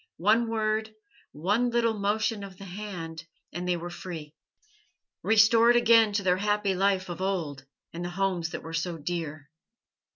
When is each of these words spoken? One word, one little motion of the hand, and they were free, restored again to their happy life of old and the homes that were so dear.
One 0.17 0.47
word, 0.47 0.95
one 1.31 1.69
little 1.69 1.93
motion 1.93 2.43
of 2.43 2.57
the 2.57 2.65
hand, 2.65 3.27
and 3.53 3.67
they 3.67 3.77
were 3.77 3.91
free, 3.91 4.33
restored 5.21 5.75
again 5.75 6.11
to 6.13 6.23
their 6.23 6.37
happy 6.37 6.73
life 6.73 7.07
of 7.07 7.21
old 7.21 7.67
and 7.93 8.03
the 8.03 8.09
homes 8.09 8.49
that 8.49 8.63
were 8.63 8.73
so 8.73 8.97
dear. 8.97 9.51